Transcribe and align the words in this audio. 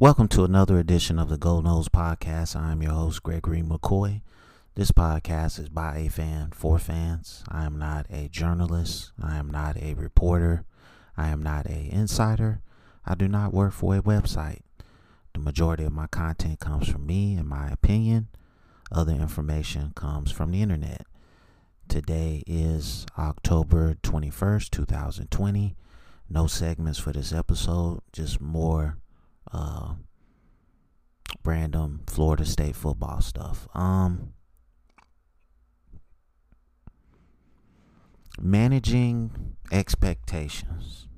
Welcome 0.00 0.28
to 0.28 0.44
another 0.44 0.78
edition 0.78 1.18
of 1.18 1.28
the 1.28 1.36
Gold 1.36 1.64
Nose 1.64 1.90
Podcast. 1.90 2.56
I'm 2.56 2.80
your 2.80 2.92
host, 2.92 3.22
Gregory 3.22 3.60
McCoy. 3.60 4.22
This 4.74 4.92
podcast 4.92 5.58
is 5.58 5.68
by 5.68 5.98
a 5.98 6.08
fan 6.08 6.52
for 6.52 6.78
fans. 6.78 7.44
I 7.50 7.66
am 7.66 7.78
not 7.78 8.06
a 8.08 8.26
journalist. 8.28 9.12
I 9.22 9.36
am 9.36 9.50
not 9.50 9.76
a 9.76 9.92
reporter. 9.92 10.64
I 11.18 11.28
am 11.28 11.42
not 11.42 11.66
a 11.66 11.90
insider. 11.92 12.62
I 13.04 13.14
do 13.14 13.28
not 13.28 13.52
work 13.52 13.74
for 13.74 13.94
a 13.94 14.00
website. 14.00 14.60
The 15.34 15.40
majority 15.40 15.84
of 15.84 15.92
my 15.92 16.06
content 16.06 16.60
comes 16.60 16.88
from 16.88 17.06
me 17.06 17.34
and 17.34 17.46
my 17.46 17.68
opinion. 17.68 18.28
Other 18.90 19.12
information 19.12 19.92
comes 19.94 20.32
from 20.32 20.52
the 20.52 20.62
internet. 20.62 21.04
Today 21.88 22.42
is 22.46 23.04
October 23.18 23.96
21st, 24.02 24.70
2020. 24.70 25.76
No 26.30 26.46
segments 26.46 26.98
for 26.98 27.12
this 27.12 27.34
episode, 27.34 28.00
just 28.14 28.40
more 28.40 28.96
uh, 29.52 29.94
random 31.44 32.02
Florida 32.06 32.44
State 32.44 32.76
football 32.76 33.20
stuff. 33.20 33.68
Um, 33.74 34.34
managing 38.38 39.56
expectations. 39.70 41.08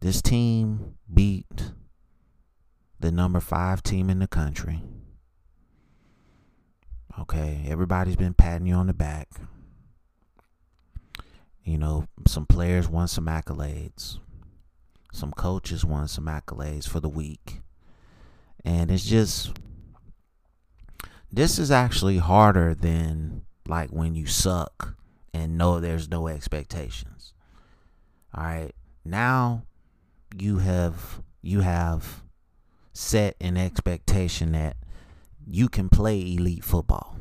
This 0.00 0.22
team 0.22 0.94
beat 1.12 1.72
the 2.98 3.12
number 3.12 3.40
five 3.40 3.82
team 3.82 4.08
in 4.08 4.18
the 4.18 4.26
country. 4.26 4.82
Okay, 7.18 7.64
everybody's 7.66 8.16
been 8.16 8.34
patting 8.34 8.66
you 8.66 8.74
on 8.74 8.86
the 8.86 8.94
back. 8.94 9.28
You 11.64 11.76
know, 11.76 12.06
some 12.26 12.46
players 12.46 12.88
won 12.88 13.08
some 13.08 13.26
accolades. 13.26 14.18
Some 15.12 15.32
coaches 15.32 15.84
won 15.84 16.08
some 16.08 16.26
accolades 16.26 16.88
for 16.88 17.00
the 17.00 17.08
week. 17.08 17.62
And 18.64 18.90
it's 18.90 19.04
just 19.04 19.52
this 21.32 21.58
is 21.58 21.70
actually 21.70 22.18
harder 22.18 22.74
than 22.74 23.42
like 23.66 23.90
when 23.90 24.14
you 24.14 24.26
suck 24.26 24.96
and 25.32 25.56
know 25.56 25.80
there's 25.80 26.08
no 26.08 26.28
expectations. 26.28 27.34
All 28.34 28.44
right. 28.44 28.74
Now 29.04 29.64
you 30.36 30.58
have 30.58 31.22
you 31.42 31.60
have 31.60 32.22
set 32.92 33.36
an 33.40 33.56
expectation 33.56 34.52
that 34.52 34.76
you 35.46 35.68
can 35.68 35.88
play 35.88 36.20
elite 36.20 36.64
football. 36.64 37.16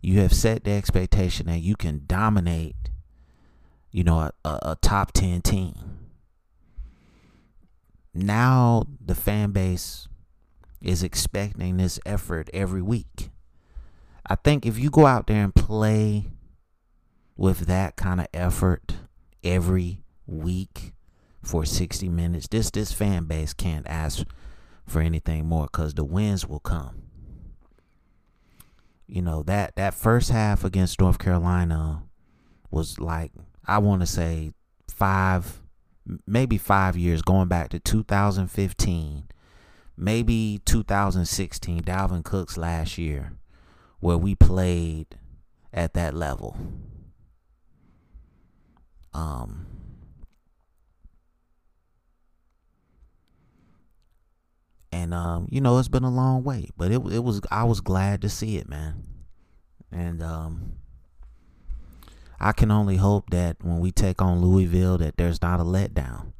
You 0.00 0.20
have 0.20 0.32
set 0.32 0.64
the 0.64 0.70
expectation 0.70 1.46
that 1.46 1.58
you 1.58 1.74
can 1.74 2.02
dominate, 2.06 2.76
you 3.90 4.04
know, 4.04 4.18
a, 4.18 4.32
a, 4.44 4.58
a 4.62 4.78
top 4.80 5.12
10 5.12 5.42
team. 5.42 5.74
Now 8.14 8.84
the 9.04 9.14
fan 9.14 9.52
base 9.52 10.08
is 10.80 11.02
expecting 11.02 11.76
this 11.76 11.98
effort 12.04 12.50
every 12.52 12.82
week. 12.82 13.30
I 14.26 14.34
think 14.34 14.66
if 14.66 14.78
you 14.78 14.90
go 14.90 15.06
out 15.06 15.26
there 15.26 15.42
and 15.42 15.54
play 15.54 16.26
with 17.36 17.60
that 17.66 17.96
kind 17.96 18.20
of 18.20 18.26
effort 18.34 18.96
every 19.42 20.02
week 20.26 20.92
for 21.42 21.64
60 21.64 22.08
minutes, 22.08 22.48
this 22.48 22.70
this 22.70 22.92
fan 22.92 23.24
base 23.24 23.54
can't 23.54 23.86
ask 23.88 24.26
for 24.86 25.00
anything 25.00 25.46
more 25.46 25.68
cuz 25.68 25.94
the 25.94 26.04
wins 26.04 26.46
will 26.46 26.60
come. 26.60 27.02
You 29.06 29.22
know, 29.22 29.42
that 29.44 29.76
that 29.76 29.94
first 29.94 30.30
half 30.30 30.64
against 30.64 31.00
North 31.00 31.18
Carolina 31.18 32.02
was 32.70 32.98
like 32.98 33.32
I 33.68 33.78
want 33.78 34.00
to 34.00 34.06
say 34.06 34.52
5 34.88 35.62
maybe 36.26 36.56
5 36.56 36.96
years 36.96 37.20
going 37.20 37.48
back 37.48 37.68
to 37.68 37.78
2015, 37.78 39.24
maybe 39.96 40.60
2016, 40.64 41.82
Dalvin 41.82 42.24
Cook's 42.24 42.56
last 42.56 42.96
year 42.96 43.32
where 44.00 44.16
we 44.16 44.34
played 44.34 45.18
at 45.72 45.92
that 45.94 46.14
level. 46.14 46.56
Um, 49.12 49.66
and 54.92 55.12
um, 55.12 55.48
you 55.50 55.60
know, 55.60 55.78
it's 55.78 55.88
been 55.88 56.04
a 56.04 56.10
long 56.10 56.44
wait, 56.44 56.70
but 56.76 56.90
it 56.90 57.00
it 57.12 57.24
was 57.24 57.40
I 57.50 57.64
was 57.64 57.80
glad 57.80 58.22
to 58.22 58.28
see 58.28 58.56
it, 58.56 58.68
man. 58.68 59.04
And 59.90 60.22
um, 60.22 60.74
I 62.40 62.52
can 62.52 62.70
only 62.70 62.96
hope 62.96 63.30
that 63.30 63.56
when 63.62 63.80
we 63.80 63.90
take 63.90 64.22
on 64.22 64.40
Louisville, 64.40 64.98
that 64.98 65.16
there's 65.16 65.42
not 65.42 65.60
a 65.60 65.64
letdown. 65.64 66.32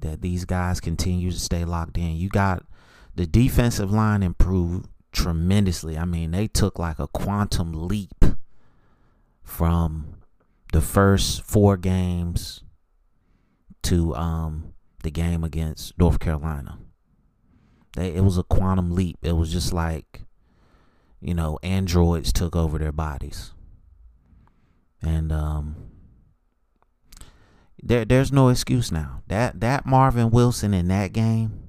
That 0.00 0.20
these 0.20 0.44
guys 0.44 0.80
continue 0.80 1.30
to 1.30 1.38
stay 1.40 1.64
locked 1.64 1.98
in. 1.98 2.16
You 2.16 2.28
got 2.28 2.64
the 3.14 3.26
defensive 3.26 3.90
line 3.90 4.22
improved 4.22 4.88
tremendously. 5.12 5.98
I 5.98 6.04
mean, 6.04 6.30
they 6.30 6.46
took 6.46 6.78
like 6.78 6.98
a 6.98 7.08
quantum 7.08 7.88
leap 7.88 8.24
from 9.42 10.18
the 10.72 10.80
first 10.80 11.42
four 11.42 11.76
games 11.76 12.62
to 13.82 14.14
um, 14.14 14.74
the 15.02 15.10
game 15.10 15.42
against 15.42 15.98
North 15.98 16.20
Carolina. 16.20 16.78
They 17.96 18.14
it 18.14 18.22
was 18.22 18.38
a 18.38 18.42
quantum 18.42 18.94
leap. 18.94 19.16
It 19.22 19.32
was 19.32 19.50
just 19.50 19.72
like, 19.72 20.22
you 21.20 21.34
know, 21.34 21.58
androids 21.62 22.32
took 22.32 22.54
over 22.54 22.78
their 22.78 22.92
bodies. 22.92 23.52
And 25.02 25.32
um 25.32 25.76
there 27.82 28.04
there's 28.04 28.32
no 28.32 28.48
excuse 28.48 28.90
now. 28.90 29.22
That 29.28 29.60
that 29.60 29.86
Marvin 29.86 30.30
Wilson 30.30 30.74
in 30.74 30.88
that 30.88 31.12
game 31.12 31.68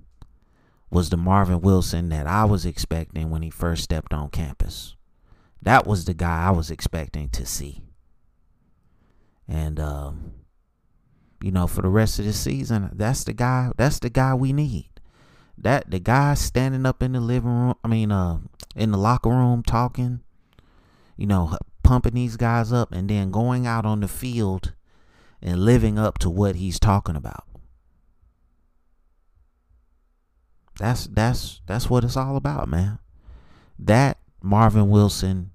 was 0.89 1.09
the 1.09 1.17
Marvin 1.17 1.61
Wilson 1.61 2.09
that 2.09 2.25
I 2.27 2.45
was 2.45 2.65
expecting 2.65 3.29
when 3.29 3.43
he 3.43 3.49
first 3.49 3.83
stepped 3.83 4.13
on 4.13 4.29
campus. 4.29 4.95
That 5.61 5.85
was 5.85 6.05
the 6.05 6.13
guy 6.13 6.47
I 6.47 6.51
was 6.51 6.71
expecting 6.71 7.29
to 7.29 7.45
see. 7.45 7.83
And 9.47 9.79
um, 9.79 10.33
you 11.41 11.51
know, 11.51 11.67
for 11.67 11.81
the 11.81 11.89
rest 11.89 12.19
of 12.19 12.25
the 12.25 12.33
season, 12.33 12.89
that's 12.93 13.23
the 13.23 13.33
guy. 13.33 13.71
That's 13.77 13.99
the 13.99 14.09
guy 14.09 14.33
we 14.33 14.53
need. 14.53 14.89
That 15.57 15.91
the 15.91 15.99
guy 15.99 16.33
standing 16.35 16.85
up 16.85 17.03
in 17.03 17.13
the 17.13 17.19
living 17.19 17.49
room. 17.49 17.75
I 17.83 17.87
mean, 17.87 18.11
uh, 18.11 18.39
in 18.75 18.91
the 18.91 18.97
locker 18.97 19.29
room 19.29 19.63
talking. 19.63 20.21
You 21.17 21.27
know, 21.27 21.57
pumping 21.89 22.13
these 22.13 22.37
guys 22.37 22.71
up, 22.71 22.91
and 22.91 23.09
then 23.09 23.31
going 23.31 23.65
out 23.65 23.83
on 23.83 24.01
the 24.01 24.07
field 24.07 24.73
and 25.41 25.65
living 25.65 25.97
up 25.97 26.19
to 26.19 26.29
what 26.29 26.55
he's 26.55 26.79
talking 26.79 27.15
about. 27.15 27.45
That's 30.77 31.07
that's 31.07 31.61
that's 31.65 31.89
what 31.89 32.03
it's 32.03 32.15
all 32.15 32.37
about, 32.37 32.69
man. 32.69 32.99
That 33.79 34.19
Marvin 34.43 34.91
Wilson 34.91 35.49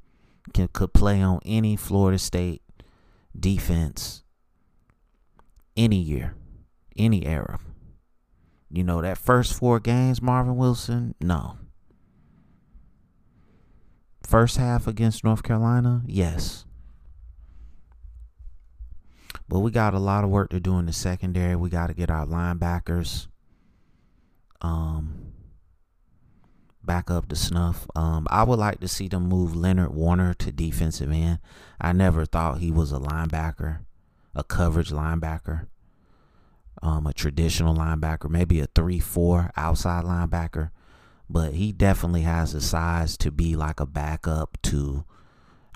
can 0.53 0.67
could 0.67 0.93
play 0.93 1.23
on 1.23 1.39
any 1.47 1.77
Florida 1.77 2.19
State 2.19 2.63
defense 3.39 4.25
any 5.77 5.99
year, 5.99 6.35
any 6.97 7.25
era. 7.27 7.61
You 8.73 8.83
know, 8.83 9.01
that 9.03 9.19
first 9.19 9.55
four 9.55 9.79
games, 9.79 10.21
Marvin 10.21 10.57
Wilson, 10.57 11.15
no. 11.21 11.59
First 14.27 14.57
half 14.57 14.87
against 14.87 15.23
North 15.23 15.43
Carolina, 15.43 16.03
yes. 16.07 16.65
But 19.49 19.61
we 19.61 19.71
got 19.71 19.95
a 19.95 19.99
lot 19.99 20.25
of 20.25 20.31
work 20.31 20.51
to 20.51 20.61
do 20.61 20.79
in 20.79 20.87
the 20.87 20.93
secondary. 20.93 21.55
We 21.55 21.69
got 21.69 21.89
to 21.89 21.95
get 21.95 22.11
our 22.11 22.27
linebackers 22.27 23.27
um, 24.63 25.33
back 26.83 27.11
up 27.11 27.29
to 27.29 27.37
snuff. 27.37 27.87
Um, 27.95 28.27
I 28.31 28.43
would 28.45 28.59
like 28.59 28.81
to 28.81 28.89
see 28.89 29.09
them 29.09 29.29
move 29.29 29.55
Leonard 29.55 29.95
Warner 29.95 30.33
to 30.35 30.51
defensive 30.51 31.13
end. 31.13 31.39
I 31.79 31.93
never 31.93 32.25
thought 32.25 32.59
he 32.59 32.71
was 32.71 32.93
a 32.93 32.99
linebacker, 32.99 33.81
a 34.35 34.43
coverage 34.43 34.91
linebacker, 34.91 35.67
um, 36.83 37.07
a 37.07 37.13
traditional 37.13 37.77
linebacker, 37.77 38.31
maybe 38.31 38.61
a 38.61 38.67
3 38.75 38.99
4 38.99 39.51
outside 39.57 40.05
linebacker. 40.05 40.71
But 41.29 41.55
he 41.55 41.73
definitely 41.73 42.23
has 42.23 42.53
the 42.53 42.61
size 42.61 43.17
to 43.19 43.31
be 43.31 43.57
like 43.57 43.81
a 43.81 43.87
backup 43.87 44.59
to 44.63 45.05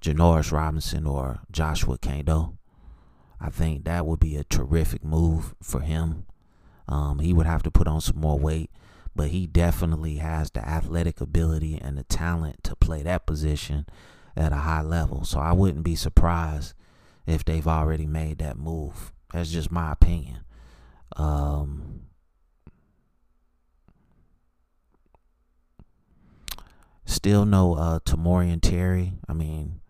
Janarius 0.02 0.52
Robinson 0.52 1.06
or 1.06 1.40
Joshua 1.50 1.98
Kaindoh. 1.98 2.56
I 3.40 3.50
think 3.50 3.84
that 3.84 4.06
would 4.06 4.20
be 4.20 4.36
a 4.36 4.44
terrific 4.44 5.04
move 5.04 5.54
for 5.62 5.80
him. 5.80 6.26
Um, 6.88 7.18
he 7.20 7.32
would 7.32 7.46
have 7.46 7.62
to 7.64 7.70
put 7.70 7.86
on 7.86 8.00
some 8.00 8.20
more 8.20 8.38
weight, 8.38 8.70
but 9.14 9.28
he 9.28 9.46
definitely 9.46 10.16
has 10.16 10.50
the 10.50 10.66
athletic 10.66 11.20
ability 11.20 11.78
and 11.80 11.96
the 11.96 12.04
talent 12.04 12.64
to 12.64 12.76
play 12.76 13.02
that 13.02 13.26
position 13.26 13.86
at 14.36 14.52
a 14.52 14.56
high 14.56 14.82
level. 14.82 15.24
So 15.24 15.38
I 15.38 15.52
wouldn't 15.52 15.84
be 15.84 15.96
surprised 15.96 16.74
if 17.26 17.44
they've 17.44 17.66
already 17.66 18.06
made 18.06 18.38
that 18.38 18.56
move. 18.56 19.12
That's 19.32 19.50
just 19.50 19.70
my 19.70 19.92
opinion. 19.92 20.40
Um, 21.16 22.02
still 27.08 27.46
no 27.46 27.74
uh, 27.74 27.98
Tamorrion 28.00 28.60
Terry. 28.60 29.14
I 29.28 29.32
mean, 29.32 29.80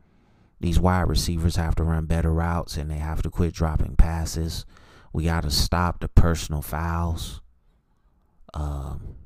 these 0.60 0.78
wide 0.78 1.08
receivers 1.08 1.56
have 1.56 1.74
to 1.76 1.82
run 1.82 2.06
better 2.06 2.32
routes 2.32 2.76
and 2.76 2.90
they 2.90 2.98
have 2.98 3.22
to 3.22 3.30
quit 3.30 3.54
dropping 3.54 3.96
passes 3.96 4.64
We 5.12 5.24
got 5.24 5.42
to 5.42 5.50
stop 5.50 6.00
the 6.00 6.08
personal 6.08 6.62
fouls. 6.62 7.40
Um, 8.54 9.16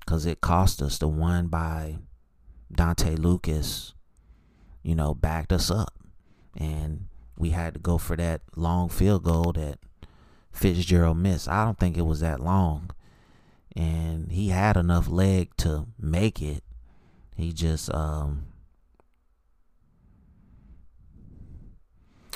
because 0.00 0.24
it 0.24 0.40
cost 0.40 0.80
us 0.80 0.96
the 0.96 1.08
one 1.08 1.48
by 1.48 1.98
Dante 2.72 3.14
Lucas, 3.14 3.94
you 4.82 4.94
know, 4.94 5.14
backed 5.14 5.52
us 5.52 5.70
up. 5.70 5.92
And 6.56 7.08
we 7.36 7.50
had 7.50 7.74
to 7.74 7.80
go 7.80 7.98
for 7.98 8.16
that 8.16 8.40
long 8.56 8.88
field 8.88 9.24
goal 9.24 9.52
that 9.52 9.78
Fitzgerald 10.50 11.18
missed. 11.18 11.48
I 11.48 11.66
don't 11.66 11.78
think 11.78 11.98
it 11.98 12.06
was 12.06 12.20
that 12.20 12.40
long. 12.40 12.90
And 13.78 14.32
he 14.32 14.48
had 14.48 14.76
enough 14.76 15.06
leg 15.08 15.50
to 15.58 15.86
make 16.00 16.42
it. 16.42 16.64
He 17.36 17.52
just 17.52 17.94
um 17.94 18.46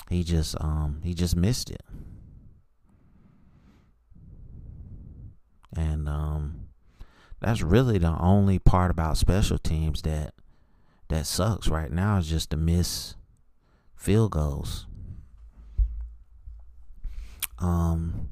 he 0.09 0.23
just 0.23 0.55
um 0.61 1.01
he 1.03 1.13
just 1.13 1.35
missed 1.35 1.69
it. 1.69 1.83
And 5.75 6.07
um 6.07 6.67
that's 7.41 7.61
really 7.61 7.97
the 7.97 8.17
only 8.21 8.57
part 8.57 8.89
about 8.89 9.17
special 9.17 9.57
teams 9.57 10.03
that 10.03 10.33
that 11.09 11.25
sucks 11.25 11.67
right 11.67 11.91
now 11.91 12.19
is 12.19 12.27
just 12.29 12.51
to 12.51 12.57
miss 12.57 13.15
field 13.97 14.31
goals. 14.31 14.87
Um 17.59 18.29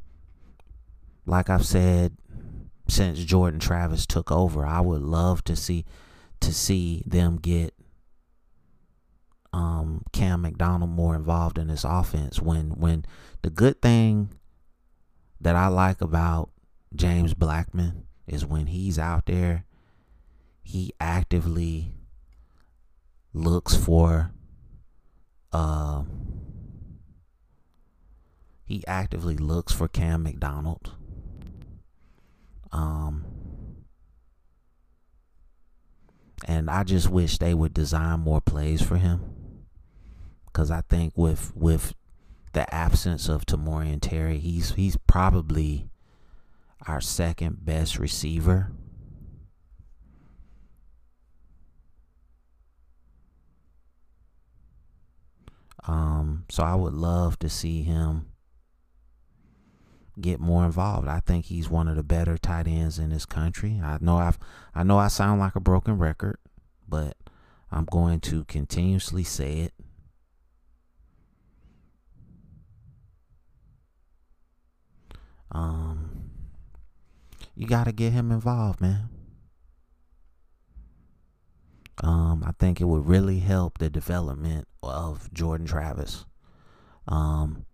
like 1.25 1.50
I've 1.50 1.66
said 1.66 2.16
since 2.91 3.23
Jordan 3.23 3.61
Travis 3.61 4.05
took 4.05 4.31
over, 4.31 4.65
I 4.65 4.81
would 4.81 5.01
love 5.01 5.45
to 5.45 5.55
see 5.55 5.85
to 6.41 6.53
see 6.53 7.03
them 7.05 7.38
get 7.38 7.73
um 9.53 10.03
Cam 10.11 10.41
McDonald 10.41 10.89
more 10.91 11.15
involved 11.15 11.57
in 11.57 11.67
this 11.67 11.85
offense 11.85 12.41
when 12.41 12.71
when 12.71 13.05
the 13.43 13.49
good 13.49 13.81
thing 13.81 14.29
that 15.39 15.55
I 15.55 15.67
like 15.67 16.01
about 16.01 16.49
James 16.93 17.33
Blackman 17.33 18.07
is 18.27 18.45
when 18.45 18.67
he's 18.67 18.99
out 18.99 19.25
there, 19.25 19.65
he 20.61 20.93
actively 20.99 21.93
looks 23.33 23.73
for 23.75 24.31
uh, 25.53 26.03
he 28.65 28.85
actively 28.85 29.38
looks 29.38 29.71
for 29.73 29.88
Cam 29.88 30.23
McDonald. 30.23 30.91
Um 32.71 33.25
and 36.45 36.69
I 36.69 36.83
just 36.83 37.09
wish 37.09 37.38
they 37.38 37.53
would 37.53 37.73
design 37.73 38.21
more 38.21 38.41
plays 38.41 38.81
for 38.81 38.97
him. 38.97 39.21
Cause 40.53 40.71
I 40.71 40.81
think 40.81 41.13
with 41.15 41.56
with 41.56 41.94
the 42.53 42.73
absence 42.73 43.29
of 43.29 43.45
Tamorrion 43.45 44.00
Terry, 44.01 44.38
he's 44.38 44.71
he's 44.71 44.97
probably 45.07 45.89
our 46.88 47.00
second 47.00 47.63
best 47.63 47.97
receiver. 48.00 48.71
Um, 55.88 56.45
so 56.50 56.63
I 56.63 56.75
would 56.75 56.94
love 56.94 57.39
to 57.39 57.50
see 57.50 57.83
him 57.83 58.31
get 60.21 60.39
more 60.39 60.65
involved. 60.65 61.07
I 61.07 61.19
think 61.19 61.45
he's 61.45 61.69
one 61.69 61.88
of 61.88 61.95
the 61.95 62.03
better 62.03 62.38
tight 62.38 62.68
ends 62.68 63.00
in 63.00 63.09
this 63.09 63.25
country. 63.25 63.79
I 63.83 63.97
know 64.01 64.18
I've 64.18 64.39
I 64.73 64.83
know 64.83 64.97
I 64.97 65.07
sound 65.07 65.39
like 65.39 65.56
a 65.56 65.59
broken 65.59 65.97
record, 65.97 66.38
but 66.88 67.18
I'm 67.71 67.85
going 67.85 68.19
to 68.21 68.45
continuously 68.45 69.23
say 69.23 69.59
it. 69.59 69.73
Um 75.51 76.31
you 77.56 77.67
got 77.67 77.83
to 77.83 77.91
get 77.91 78.13
him 78.13 78.31
involved, 78.31 78.81
man. 78.81 79.09
Um, 82.03 82.44
I 82.45 82.51
think 82.57 82.81
it 82.81 82.85
would 82.85 83.06
really 83.06 83.39
help 83.39 83.77
the 83.77 83.89
development 83.89 84.67
of 84.81 85.31
Jordan 85.33 85.67
Travis. 85.67 86.25
Um, 87.07 87.65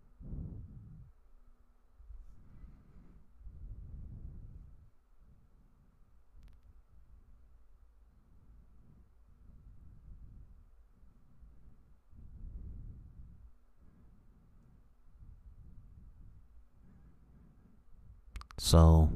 so 18.67 19.09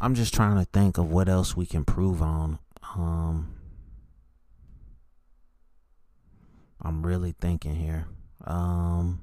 I'm 0.00 0.14
just 0.14 0.32
trying 0.32 0.56
to 0.58 0.64
think 0.64 0.96
of 0.96 1.10
what 1.10 1.28
else 1.28 1.56
we 1.56 1.66
can 1.66 1.84
prove 1.84 2.22
on. 2.22 2.60
Um, 2.94 3.56
I'm 6.80 7.04
really 7.04 7.34
thinking 7.40 7.74
here. 7.74 8.06
Um, 8.44 9.22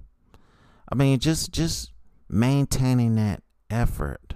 I 0.91 0.95
mean, 0.95 1.17
just 1.19 1.53
just 1.53 1.93
maintaining 2.27 3.15
that 3.15 3.41
effort. 3.69 4.33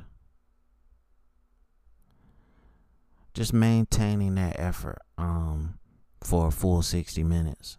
Just 3.34 3.52
maintaining 3.52 4.36
that 4.36 4.58
effort 4.58 5.00
um, 5.18 5.78
for 6.24 6.48
a 6.48 6.52
full 6.52 6.82
60 6.82 7.22
minutes. 7.24 7.78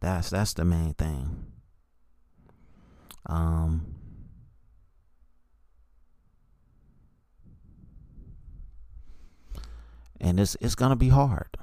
That's 0.00 0.30
that's 0.30 0.54
the 0.54 0.64
main 0.64 0.94
thing. 0.94 1.59
Um, 3.26 3.86
and 10.20 10.38
it's 10.38 10.56
it's 10.60 10.74
gonna 10.74 10.96
be 10.96 11.08
hard 11.08 11.56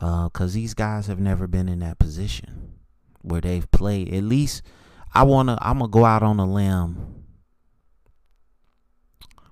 uh, 0.00 0.24
because 0.24 0.54
these 0.54 0.74
guys 0.74 1.06
have 1.06 1.20
never 1.20 1.46
been 1.46 1.68
in 1.68 1.80
that 1.80 1.98
position 1.98 2.72
where 3.22 3.40
they've 3.40 3.70
played. 3.70 4.12
At 4.12 4.24
least 4.24 4.62
I 5.12 5.22
wanna 5.22 5.58
I'm 5.60 5.78
gonna 5.78 5.90
go 5.90 6.04
out 6.04 6.22
on 6.22 6.38
a 6.38 6.46
limb. 6.46 7.24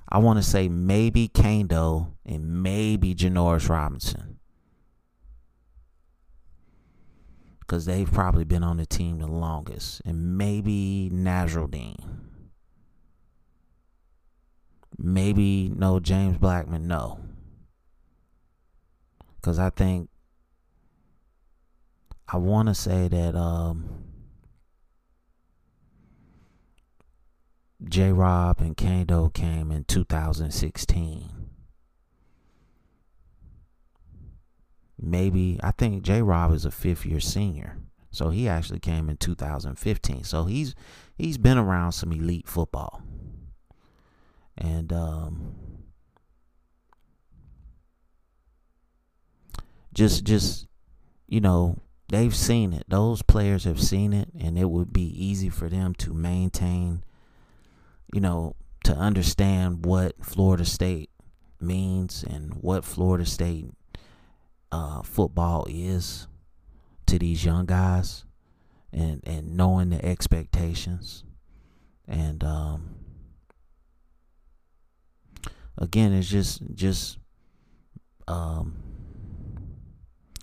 I 0.08 0.18
want 0.18 0.38
to 0.38 0.42
say 0.42 0.68
maybe 0.68 1.28
Kaindoh 1.28 2.12
and 2.26 2.62
maybe 2.62 3.14
Janarius 3.14 3.70
Robinson. 3.70 4.31
Because 7.72 7.86
they've 7.86 8.12
probably 8.12 8.44
been 8.44 8.62
on 8.62 8.76
the 8.76 8.84
team 8.84 9.18
the 9.18 9.26
longest. 9.26 10.02
And 10.04 10.36
maybe 10.36 11.08
Nasirildeen. 11.10 11.96
Maybe 14.98 15.72
no 15.74 15.98
James 15.98 16.36
Blackman, 16.36 16.86
no. 16.86 17.18
Cause 19.40 19.58
I 19.58 19.70
think 19.70 20.10
I 22.28 22.36
want 22.36 22.68
to 22.68 22.74
say 22.74 23.08
that 23.08 23.34
um, 23.34 24.04
J. 27.88 28.12
Rob 28.12 28.60
and 28.60 28.76
Kaindoh 28.76 29.32
came 29.32 29.70
in 29.70 29.84
2016. 29.84 31.41
Maybe 35.02 35.58
I 35.62 35.72
think 35.72 36.02
J. 36.04 36.22
Rob 36.22 36.52
is 36.52 36.64
a 36.64 36.70
fifth 36.70 37.04
year 37.04 37.20
senior, 37.20 37.78
so 38.10 38.30
he 38.30 38.48
actually 38.48 38.80
came 38.80 39.08
in 39.08 39.16
2015. 39.16 40.24
So 40.24 40.44
he's 40.44 40.74
he's 41.16 41.38
been 41.38 41.58
around 41.58 41.92
some 41.92 42.12
elite 42.12 42.48
football 42.48 43.02
and 44.56 44.92
um, 44.92 45.54
just 49.92 50.24
just 50.24 50.66
you 51.26 51.40
know 51.40 51.78
they've 52.08 52.34
seen 52.34 52.72
it 52.72 52.84
those 52.88 53.22
players 53.22 53.64
have 53.64 53.80
seen 53.80 54.12
it 54.12 54.28
and 54.38 54.58
it 54.58 54.68
would 54.68 54.92
be 54.92 55.02
easy 55.02 55.48
for 55.48 55.68
them 55.68 55.94
to 55.94 56.12
maintain 56.12 57.02
you 58.12 58.20
know 58.20 58.54
to 58.84 58.94
understand 58.94 59.86
what 59.86 60.14
Florida 60.24 60.64
State 60.64 61.10
means 61.60 62.24
and 62.24 62.54
what 62.54 62.84
Florida 62.84 63.24
State 63.24 63.66
uh, 64.72 65.02
football 65.02 65.66
is 65.68 66.26
to 67.06 67.18
these 67.18 67.44
young 67.44 67.66
guys 67.66 68.24
and 68.92 69.20
and 69.24 69.56
knowing 69.56 69.90
the 69.90 70.04
expectations. 70.04 71.24
And 72.08 72.42
um, 72.42 72.94
again 75.78 76.12
it's 76.12 76.28
just 76.28 76.62
just 76.74 77.18
um, 78.26 78.74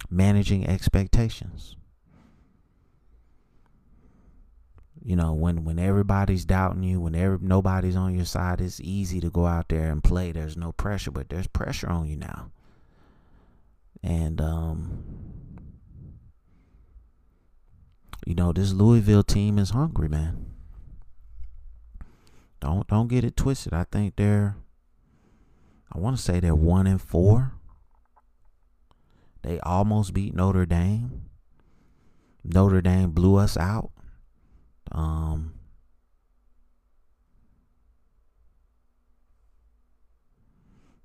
managing 0.09 0.67
expectations. 0.67 1.75
You 5.01 5.15
know 5.15 5.33
when 5.33 5.63
when 5.65 5.79
everybody's 5.79 6.45
doubting 6.45 6.83
you 6.83 7.00
when 7.00 7.15
every, 7.15 7.39
nobody's 7.41 7.95
on 7.95 8.13
your 8.13 8.25
side 8.25 8.62
it's 8.62 8.79
easy 8.79 9.19
to 9.21 9.31
go 9.31 9.48
out 9.48 9.69
there 9.69 9.89
and 9.89 10.03
play. 10.03 10.31
There's 10.31 10.57
no 10.57 10.71
pressure 10.71 11.09
but 11.09 11.29
there's 11.29 11.48
pressure 11.48 11.89
on 11.89 12.05
you 12.07 12.17
now 12.17 12.51
and 14.01 14.39
um, 14.39 15.03
you 18.25 18.36
know, 18.36 18.53
this 18.53 18.72
Louisville 18.72 19.24
team 19.24 19.58
is 19.58 19.72
hungry, 19.72 20.08
man. 20.08 20.46
Don't 22.60 22.88
don't 22.88 23.08
get 23.08 23.24
it 23.24 23.36
twisted. 23.36 23.74
I 23.74 23.86
think 23.86 24.15
they're 24.15 24.56
I 25.91 25.98
want 25.98 26.18
to 26.18 26.22
say 26.22 26.39
they're 26.39 26.53
1 26.53 26.86
and 26.86 27.01
4. 27.01 27.53
They 29.41 29.60
almost 29.62 30.13
beat 30.13 30.36
Notre 30.36 30.68
Dame. 30.68 31.24
Notre 32.44 32.82
Dame 32.82 33.12
blew 33.12 33.38
us 33.38 33.58
out. 33.58 33.91
Um 34.91 35.53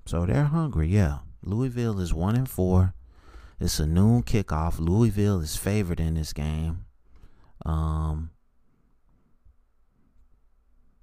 So 0.07 0.27
they're 0.27 0.45
hungry, 0.45 0.89
yeah. 0.89 1.21
Louisville 1.45 2.01
is 2.01 2.13
one 2.13 2.37
and 2.37 2.49
four. 2.49 2.95
It's 3.61 3.79
a 3.79 3.87
noon 3.87 4.23
kickoff. 4.23 4.79
Louisville 4.79 5.41
is 5.41 5.57
favored 5.57 6.01
in 6.01 6.15
this 6.15 6.33
game. 6.33 6.87
Um, 7.65 8.31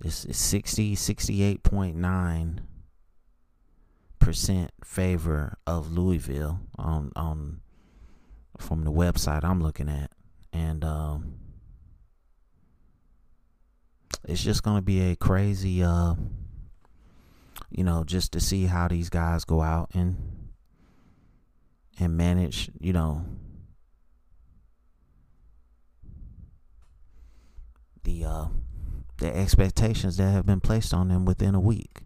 it's, 0.03 0.25
it's 0.25 0.39
60, 0.39 0.95
68.9 0.95 2.59
percent 4.21 4.71
favor 4.85 5.57
of 5.67 5.91
Louisville 5.91 6.59
on 6.77 7.11
on 7.15 7.59
from 8.59 8.83
the 8.83 8.91
website 8.91 9.43
I'm 9.43 9.61
looking 9.61 9.89
at, 9.89 10.11
and 10.53 10.85
um, 10.85 11.33
it's 14.27 14.43
just 14.43 14.63
gonna 14.63 14.81
be 14.81 15.01
a 15.11 15.15
crazy, 15.15 15.83
uh, 15.83 16.13
you 17.71 17.83
know, 17.83 18.03
just 18.03 18.33
to 18.33 18.39
see 18.39 18.65
how 18.65 18.87
these 18.87 19.09
guys 19.09 19.45
go 19.45 19.61
out 19.61 19.89
and 19.93 20.17
and 21.99 22.17
manage, 22.17 22.69
you 22.79 22.93
know, 22.93 23.25
the 28.03 28.25
uh 28.25 28.45
the 29.19 29.35
expectations 29.35 30.17
that 30.17 30.31
have 30.31 30.45
been 30.45 30.59
placed 30.59 30.93
on 30.93 31.07
them 31.07 31.25
within 31.25 31.55
a 31.55 31.59
week. 31.59 32.01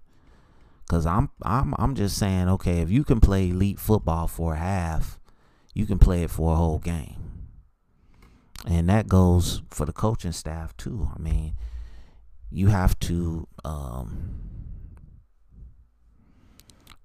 Cause 0.87 1.05
I'm 1.05 1.29
I'm 1.41 1.73
I'm 1.79 1.95
just 1.95 2.17
saying, 2.17 2.47
okay, 2.49 2.81
if 2.81 2.91
you 2.91 3.03
can 3.03 3.19
play 3.19 3.49
elite 3.49 3.79
football 3.79 4.27
for 4.27 4.53
a 4.53 4.57
half, 4.57 5.19
you 5.73 5.87
can 5.87 5.97
play 5.97 6.23
it 6.23 6.29
for 6.29 6.53
a 6.53 6.57
whole 6.57 6.79
game. 6.79 7.47
And 8.67 8.87
that 8.89 9.07
goes 9.07 9.61
for 9.69 9.85
the 9.85 9.93
coaching 9.93 10.31
staff 10.31 10.75
too. 10.77 11.09
I 11.15 11.19
mean, 11.19 11.53
you 12.51 12.67
have 12.67 12.99
to 12.99 13.47
um 13.63 14.14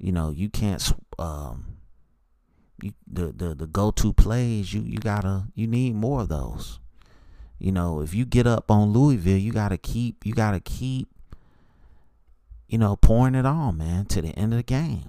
you 0.00 0.12
know, 0.12 0.30
you 0.30 0.49
can't 0.49 0.92
um 1.19 1.76
you, 2.83 2.92
the 3.07 3.33
the 3.33 3.54
the 3.54 3.66
go 3.66 3.90
to 3.90 4.12
plays 4.12 4.73
you 4.73 4.83
you 4.83 4.99
gotta 4.99 5.45
you 5.54 5.66
need 5.66 5.95
more 5.95 6.23
of 6.23 6.28
those. 6.28 6.78
You 7.59 7.73
know, 7.73 8.00
if 8.00 8.14
you 8.14 8.25
get 8.25 8.47
up 8.47 8.71
on 8.71 8.92
Louisville, 8.92 9.37
you 9.37 9.52
gotta 9.52 9.76
keep 9.76 10.25
you 10.25 10.33
gotta 10.33 10.61
keep 10.61 11.09
you 12.69 12.78
know 12.78 12.97
pouring 12.97 13.35
it 13.35 13.47
on, 13.47 13.76
man, 13.76 14.07
to 14.07 14.23
the 14.23 14.30
end 14.30 14.52
of 14.52 14.57
the 14.57 14.62
game. 14.62 15.04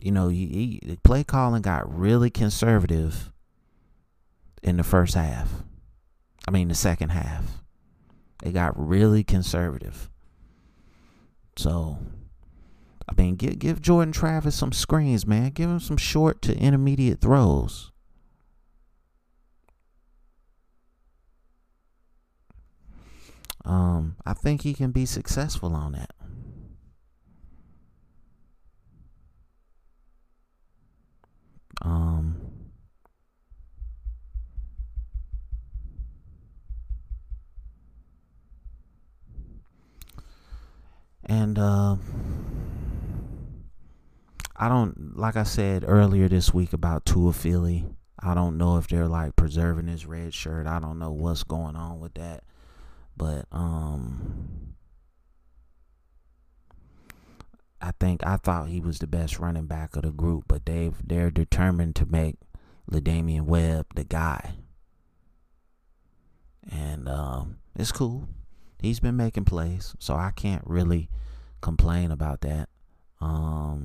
You 0.00 0.12
know, 0.12 0.28
you, 0.28 0.46
you, 0.46 0.78
the 0.82 0.96
play 1.02 1.24
calling 1.24 1.62
got 1.62 1.92
really 1.92 2.30
conservative 2.30 3.32
in 4.62 4.76
the 4.76 4.84
first 4.84 5.14
half. 5.14 5.48
I 6.46 6.50
mean, 6.50 6.68
the 6.68 6.74
second 6.74 7.08
half. 7.08 7.62
It 8.44 8.52
got 8.52 8.74
really 8.76 9.24
conservative. 9.24 10.10
So 11.56 11.98
I 13.08 13.20
mean, 13.20 13.36
give 13.36 13.58
give 13.58 13.80
Jordan 13.80 14.12
Travis 14.12 14.56
some 14.56 14.72
screens, 14.72 15.26
man. 15.26 15.50
Give 15.50 15.70
him 15.70 15.80
some 15.80 15.96
short 15.96 16.42
to 16.42 16.56
intermediate 16.58 17.20
throws. 17.20 17.92
Um, 23.64 24.16
I 24.24 24.32
think 24.32 24.62
he 24.62 24.74
can 24.74 24.92
be 24.92 25.06
successful 25.06 25.74
on 25.74 25.92
that. 25.92 26.10
Um, 31.82 32.36
and 41.24 41.58
uh, 41.58 41.96
I 44.58 44.68
don't 44.68 45.18
like 45.18 45.36
I 45.36 45.42
said 45.42 45.84
earlier 45.86 46.28
this 46.28 46.54
week 46.54 46.72
about 46.72 47.04
Toafili. 47.04 47.94
I 48.18 48.34
don't 48.34 48.56
know 48.56 48.78
if 48.78 48.88
they're 48.88 49.08
like 49.08 49.36
preserving 49.36 49.88
his 49.88 50.06
red 50.06 50.32
shirt. 50.32 50.66
I 50.66 50.80
don't 50.80 50.98
know 50.98 51.12
what's 51.12 51.42
going 51.42 51.76
on 51.76 52.00
with 52.00 52.14
that. 52.14 52.44
But 53.16 53.44
um 53.52 54.74
I 57.80 57.92
think 58.00 58.24
I 58.26 58.38
thought 58.38 58.68
he 58.68 58.80
was 58.80 58.98
the 58.98 59.06
best 59.06 59.38
running 59.38 59.66
back 59.66 59.94
of 59.96 60.02
the 60.02 60.10
group, 60.10 60.44
but 60.48 60.64
they've 60.64 60.96
they're 61.04 61.30
determined 61.30 61.94
to 61.96 62.06
make 62.06 62.36
La'Damian 62.90 63.42
Webb 63.42 63.86
the 63.94 64.04
guy. 64.04 64.54
And 66.70 67.08
um 67.08 67.58
it's 67.78 67.92
cool. 67.92 68.28
He's 68.80 69.00
been 69.00 69.16
making 69.16 69.44
plays, 69.44 69.94
so 69.98 70.14
I 70.14 70.30
can't 70.34 70.64
really 70.66 71.10
complain 71.60 72.10
about 72.10 72.40
that. 72.40 72.70
Um 73.20 73.75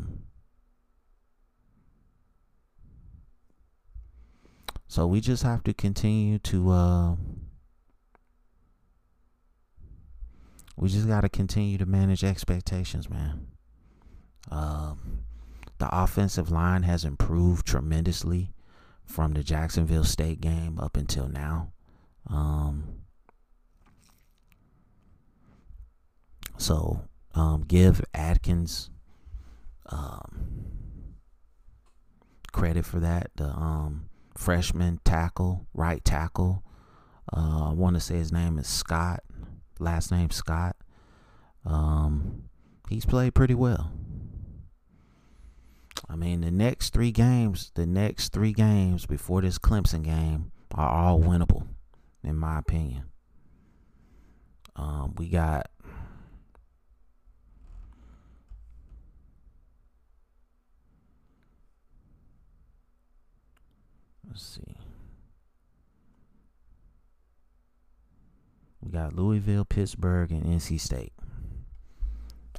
So 4.91 5.07
we 5.07 5.21
just 5.21 5.43
have 5.43 5.63
to 5.63 5.73
continue 5.73 6.37
to 6.39 6.69
uh, 6.69 7.15
we 10.75 10.89
just 10.89 11.07
got 11.07 11.21
to 11.21 11.29
continue 11.29 11.77
to 11.77 11.85
manage 11.85 12.25
expectations, 12.25 13.09
man. 13.09 13.47
Um, 14.51 15.19
the 15.77 15.87
offensive 15.89 16.51
line 16.51 16.83
has 16.83 17.05
improved 17.05 17.65
tremendously 17.65 18.51
from 19.05 19.31
the 19.31 19.43
Jacksonville 19.43 20.03
State 20.03 20.41
game 20.41 20.77
up 20.77 20.97
until 20.97 21.29
now. 21.29 21.71
Um, 22.27 22.83
so 26.57 27.05
um, 27.33 27.63
give 27.65 28.03
Atkins 28.13 28.89
um, 29.85 31.13
credit 32.51 32.85
for 32.85 32.99
that. 32.99 33.31
The 33.37 33.45
um, 33.45 34.09
freshman 34.35 34.99
tackle, 35.03 35.67
right 35.73 36.03
tackle. 36.03 36.63
Uh, 37.31 37.69
I 37.69 37.73
want 37.73 37.95
to 37.95 37.99
say 37.99 38.15
his 38.15 38.31
name 38.31 38.57
is 38.57 38.67
Scott, 38.67 39.21
last 39.79 40.11
name 40.11 40.29
Scott. 40.31 40.75
Um, 41.65 42.43
he's 42.89 43.05
played 43.05 43.33
pretty 43.35 43.55
well. 43.55 43.91
I 46.09 46.15
mean, 46.15 46.41
the 46.41 46.51
next 46.51 46.93
three 46.93 47.11
games, 47.11 47.71
the 47.75 47.85
next 47.85 48.33
three 48.33 48.51
games 48.51 49.05
before 49.05 49.41
this 49.41 49.57
Clemson 49.57 50.03
game 50.03 50.51
are 50.73 50.89
all 50.89 51.19
winnable, 51.19 51.67
in 52.23 52.35
my 52.35 52.59
opinion. 52.59 53.03
Um, 54.75 55.13
we 55.17 55.29
got 55.29 55.69
Let's 64.31 64.55
see. 64.55 64.77
We 68.81 68.91
got 68.91 69.13
Louisville, 69.13 69.65
Pittsburgh, 69.65 70.31
and 70.31 70.45
NC 70.45 70.79
State. 70.79 71.11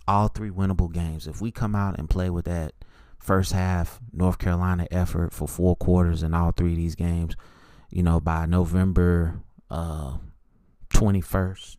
All 0.06 0.28
three 0.28 0.50
winnable 0.50 0.92
games. 0.92 1.26
If 1.26 1.40
we 1.40 1.50
come 1.50 1.74
out 1.74 1.98
and 1.98 2.10
play 2.10 2.28
with 2.28 2.44
that 2.44 2.74
first 3.18 3.52
half 3.52 4.00
North 4.12 4.38
Carolina 4.38 4.86
effort 4.90 5.32
for 5.32 5.48
four 5.48 5.74
quarters 5.76 6.22
in 6.22 6.34
all 6.34 6.52
three 6.52 6.72
of 6.72 6.76
these 6.76 6.94
games, 6.94 7.36
you 7.90 8.02
know, 8.02 8.20
by 8.20 8.44
November 8.44 9.40
uh, 9.70 10.18
21st, 10.90 11.78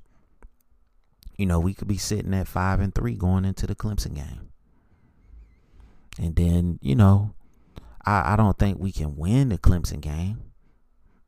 you 1.37 1.45
know, 1.45 1.59
we 1.59 1.75
could 1.75 1.87
be 1.87 1.97
sitting 1.97 2.33
at 2.33 2.47
five 2.47 2.79
and 2.79 2.95
three 2.95 3.13
going 3.13 3.45
into 3.45 3.67
the 3.67 3.75
Clemson 3.75 4.15
game. 4.15 4.49
And 6.19 6.35
then, 6.35 6.79
you 6.81 6.95
know, 6.95 7.33
I, 8.05 8.33
I 8.33 8.35
don't 8.35 8.57
think 8.57 8.79
we 8.79 8.91
can 8.91 9.15
win 9.15 9.49
the 9.49 9.57
Clemson 9.57 10.01
game. 10.01 10.41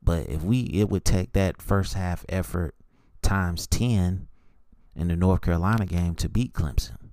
But 0.02 0.28
if 0.28 0.42
we 0.42 0.60
it 0.60 0.88
would 0.88 1.04
take 1.04 1.32
that 1.32 1.60
first 1.60 1.94
half 1.94 2.24
effort 2.28 2.74
times 3.22 3.66
ten 3.66 4.28
in 4.94 5.08
the 5.08 5.16
North 5.16 5.42
Carolina 5.42 5.86
game 5.86 6.14
to 6.16 6.28
beat 6.28 6.52
Clemson. 6.52 7.10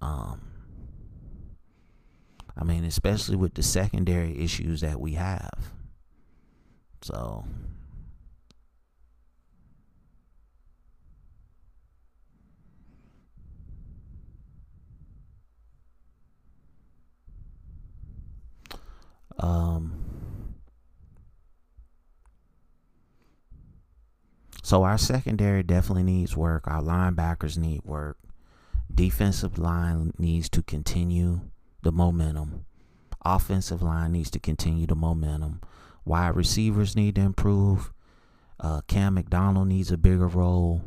Um 0.00 0.40
I 2.56 2.64
mean, 2.64 2.84
especially 2.84 3.36
with 3.36 3.54
the 3.54 3.62
secondary 3.62 4.38
issues 4.38 4.80
that 4.82 5.00
we 5.00 5.14
have. 5.14 5.72
So 7.02 7.44
Um, 19.38 19.92
So 24.64 24.82
our 24.82 24.96
secondary 24.96 25.62
definitely 25.62 26.04
needs 26.04 26.38
work. 26.38 26.66
Our 26.66 26.80
linebackers 26.80 27.58
need 27.58 27.82
work. 27.84 28.16
Defensive 28.92 29.58
line 29.58 30.14
needs 30.18 30.48
to 30.48 30.62
continue 30.62 31.42
the 31.82 31.92
momentum. 31.92 32.64
Offensive 33.22 33.82
line 33.82 34.12
needs 34.12 34.30
to 34.30 34.38
continue 34.38 34.86
the 34.86 34.94
momentum. 34.94 35.60
Wide 36.06 36.34
receivers 36.34 36.96
need 36.96 37.16
to 37.16 37.20
improve. 37.20 37.92
Uh, 38.58 38.80
Cam 38.88 39.12
McDonald 39.12 39.68
needs 39.68 39.92
a 39.92 39.98
bigger 39.98 40.28
role. 40.28 40.80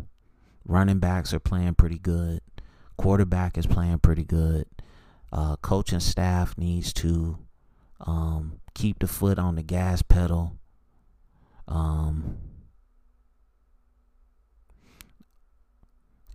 Running 0.65 0.97
backs 0.97 1.31
are 1.31 1.39
playing 1.39 1.75
pretty 1.75 1.99
good. 1.99 2.41
Quarterback 2.97 3.59
is 3.59 3.67
playing 3.67 3.99
pretty 3.99 4.23
good. 4.23 4.65
Uh, 5.31 5.55
coaching 5.57 5.99
staff 5.99 6.57
needs 6.57 6.91
to 6.93 7.37
um, 7.99 8.59
keep 8.73 8.97
the 8.97 9.07
foot 9.07 9.37
on 9.37 9.53
the 9.53 9.61
gas 9.61 10.01
pedal. 10.01 10.57
Um, 11.67 12.39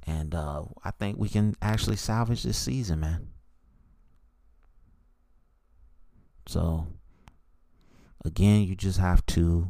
and 0.07 0.35
uh, 0.35 0.65
I 0.85 0.91
think 0.91 1.19
we 1.19 1.29
can 1.29 1.55
actually 1.63 1.97
salvage 1.97 2.43
this 2.43 2.59
season, 2.59 3.01
man. 3.01 3.29
So, 6.47 6.87
again, 8.25 8.63
you 8.63 8.75
just 8.75 8.99
have 8.99 9.25
to 9.27 9.69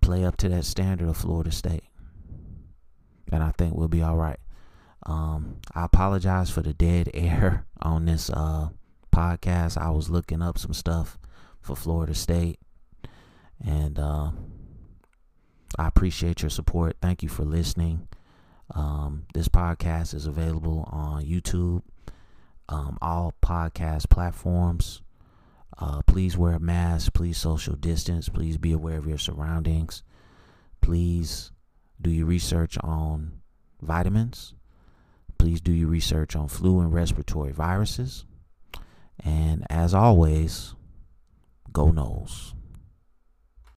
play 0.00 0.24
up 0.24 0.36
to 0.38 0.48
that 0.48 0.64
standard 0.64 1.08
of 1.08 1.16
Florida 1.16 1.52
State. 1.52 1.84
And 3.30 3.42
I 3.42 3.52
think 3.52 3.74
we'll 3.74 3.88
be 3.88 4.02
all 4.02 4.16
right. 4.16 4.40
Um, 5.06 5.58
I 5.74 5.84
apologize 5.84 6.50
for 6.50 6.62
the 6.62 6.74
dead 6.74 7.10
air 7.14 7.66
on 7.80 8.06
this 8.06 8.30
uh, 8.30 8.70
podcast. 9.14 9.78
I 9.78 9.90
was 9.90 10.10
looking 10.10 10.42
up 10.42 10.58
some 10.58 10.72
stuff 10.72 11.18
for 11.60 11.76
Florida 11.76 12.14
State. 12.14 12.58
And 13.64 13.98
uh, 13.98 14.30
I 15.78 15.86
appreciate 15.86 16.42
your 16.42 16.50
support. 16.50 16.96
Thank 17.00 17.22
you 17.22 17.28
for 17.28 17.44
listening. 17.44 18.08
Um, 18.74 19.26
this 19.34 19.48
podcast 19.48 20.14
is 20.14 20.26
available 20.26 20.88
on 20.92 21.24
YouTube, 21.24 21.82
um, 22.68 22.98
all 23.00 23.34
podcast 23.42 24.08
platforms. 24.10 25.02
Uh, 25.78 26.02
please 26.06 26.36
wear 26.36 26.54
a 26.54 26.60
mask. 26.60 27.12
Please 27.14 27.38
social 27.38 27.74
distance. 27.74 28.28
Please 28.28 28.58
be 28.58 28.72
aware 28.72 28.98
of 28.98 29.06
your 29.06 29.18
surroundings. 29.18 30.02
Please 30.80 31.52
do 32.00 32.10
your 32.10 32.26
research 32.26 32.76
on 32.78 33.40
vitamins. 33.80 34.54
Please 35.38 35.60
do 35.60 35.72
your 35.72 35.88
research 35.88 36.34
on 36.34 36.48
flu 36.48 36.80
and 36.80 36.92
respiratory 36.92 37.52
viruses. 37.52 38.24
And 39.24 39.66
as 39.70 39.94
always, 39.94 40.74
go 41.72 41.92
Noles. 41.92 42.54